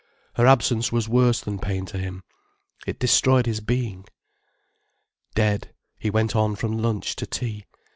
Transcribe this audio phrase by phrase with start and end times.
[0.33, 2.23] Her absence was worse than pain to him.
[2.87, 4.05] It destroyed his being.
[5.35, 7.65] Dead, he went on from lunch to tea.